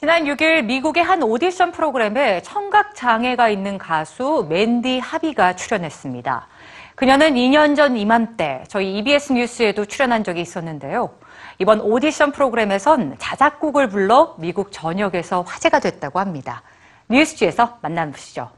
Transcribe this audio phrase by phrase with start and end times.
[0.00, 6.48] 지난 6일 미국의 한 오디션 프로그램에 청각 장애가 있는 가수 맨디 하비가 출연했습니다.
[6.94, 11.10] 그녀는 2년 전 이맘때 저희 EBS 뉴스에도 출연한 적이 있었는데요.
[11.58, 16.62] 이번 오디션 프로그램에선 자작곡을 불러 미국 전역에서 화제가 됐다고 합니다.
[17.10, 18.48] 뉴스지에서 만나보시죠.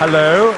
[0.00, 0.54] Hello,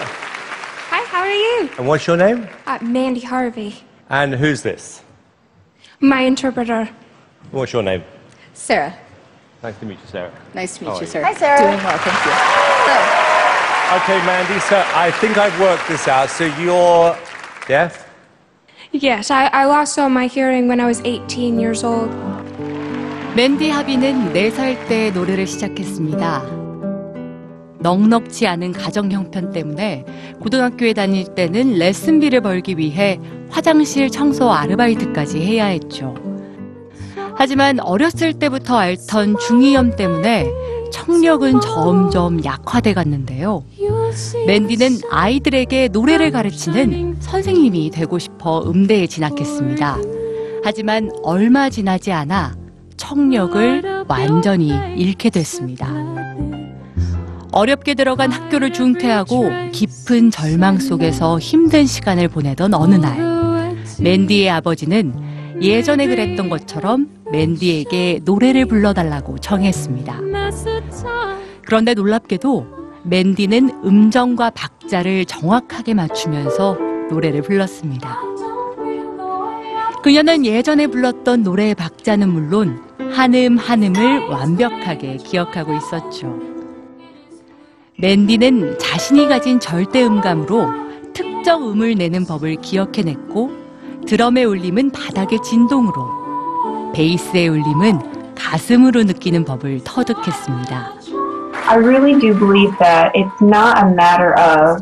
[0.91, 1.69] Hi, how are you?
[1.79, 2.47] and what's your name?
[2.67, 3.75] Uh, Mandy Harvey,
[4.10, 5.02] And who's this?
[6.00, 6.90] my interpreter.
[7.52, 8.04] What's your name?
[8.54, 8.94] Sarah,
[9.64, 10.32] Nice to meet you, Sarah.
[10.54, 11.12] nice to meet How are you, you?
[11.12, 11.24] sir.
[11.24, 11.60] Hi, Sarah.
[11.60, 12.34] Doing well, thank you.
[13.94, 16.30] Okay, Mandy, so I think I've worked this out.
[16.30, 17.16] So you're
[17.68, 18.10] deaf?
[18.92, 22.10] Yes, I, I lost all my hearing when I was 18 years old.
[23.36, 26.57] 맨디 하비는 4살 때 노래를 시작했습니다.
[27.81, 30.05] 넉넉지 않은 가정 형편 때문에
[30.41, 36.15] 고등학교에 다닐 때는 레슨비를 벌기 위해 화장실 청소 아르바이트까지 해야 했죠.
[37.37, 40.51] 하지만 어렸을 때부터 앓던 중이염 때문에
[40.91, 43.63] 청력은 점점 약화돼 갔는데요.
[44.47, 49.99] 맨디는 아이들에게 노래를 가르치는 선생님이 되고 싶어 음대에 진학했습니다.
[50.65, 52.57] 하지만 얼마 지나지 않아
[52.97, 56.18] 청력을 완전히 잃게 됐습니다.
[57.59, 65.13] 어렵게 들어간 학교를 중퇴하고 깊은 절망 속에서 힘든 시간을 보내던 어느 날, 맨디의 아버지는
[65.61, 70.21] 예전에 그랬던 것처럼 맨디에게 노래를 불러달라고 청했습니다.
[71.65, 72.67] 그런데 놀랍게도
[73.03, 76.79] 맨디는 음정과 박자를 정확하게 맞추면서
[77.11, 78.21] 노래를 불렀습니다.
[80.05, 86.48] 그녀는 예전에 불렀던 노래의 박자는 물론 한음 한음을 완벽하게 기억하고 있었죠.
[88.01, 90.67] 맨디는 자신이 가진 절대 음감으로
[91.13, 93.51] 특정 음을 내는 법을 기억해냈고
[94.07, 100.93] 드럼의 울림은 바닥의 진동으로 베이스의 울림은 가슴으로 느끼는 법을 터득했습니다.
[101.67, 104.81] I really do believe that it's not a matter of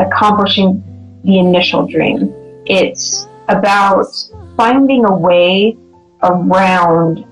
[0.00, 0.82] accomplishing
[1.26, 2.32] the initial dream.
[2.64, 4.08] It's about
[4.56, 5.76] finding a way
[6.24, 7.26] around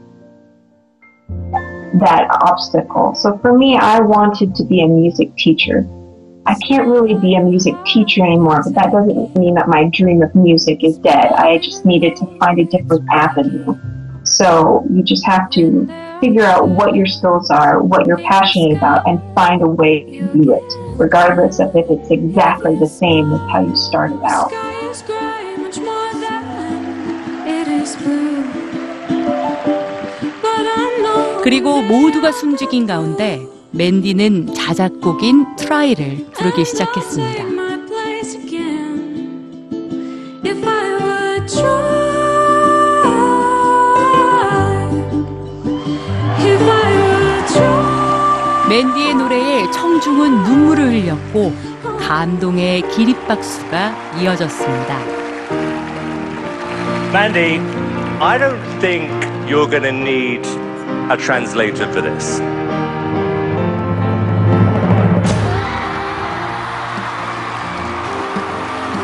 [2.00, 3.14] that obstacle.
[3.14, 5.86] So for me, I wanted to be a music teacher.
[6.46, 10.22] I can't really be a music teacher anymore, but that doesn't mean that my dream
[10.22, 11.32] of music is dead.
[11.32, 13.76] I just needed to find a different avenue.
[14.24, 15.86] So you just have to
[16.20, 20.32] figure out what your skills are, what you're passionate about, and find a way to
[20.32, 24.52] do it, regardless of if it's exactly the same as how you started out.
[31.46, 33.40] 그리고 모두가 숨죽인 가운데
[33.70, 37.44] 맨디는 자작곡인 트라이를 부르기 시작했습니다.
[48.68, 51.52] 맨디의 노래에 청중은 눈물을 흘렸고
[52.00, 54.98] 감동의 기립박수가 이어졌습니다.
[57.14, 57.60] Mandy,
[58.18, 59.08] I don't think
[59.46, 60.65] you're going to need
[61.09, 62.41] a translator for this.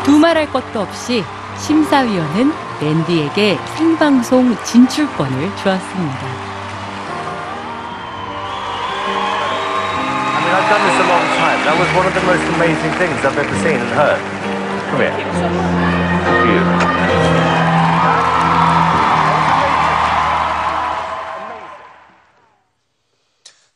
[0.04, 1.24] 두말할 것도 없이
[1.58, 6.48] 심사위원은 맨디에게 생방송 진출권을 주었습니다.
[10.34, 11.60] I mean, I've done this a long time.
[11.66, 14.22] That was one of the most amazing things I've ever seen and heard.
[14.90, 15.12] Come here.
[16.26, 17.21] Thank you.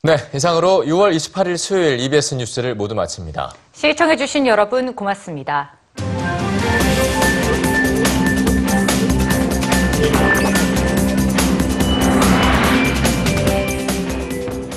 [0.07, 3.53] 네, 이상으로 6월 28일 수요일 EBS 뉴스를 모두 마칩니다.
[3.73, 5.76] 시청해주신 여러분 고맙습니다.